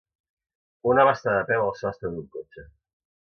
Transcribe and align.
Un 0.91 1.01
home 1.03 1.11
està 1.17 1.35
de 1.35 1.43
peu 1.51 1.65
al 1.67 1.71
sostre 1.81 2.11
d'un 2.15 2.25
cotxe. 2.37 2.65